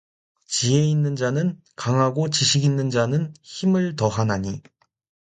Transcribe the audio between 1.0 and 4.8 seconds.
자는 강하고 지식 있는 자는 힘을 더하나니